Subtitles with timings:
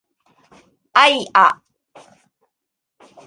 [0.93, 1.61] あいあ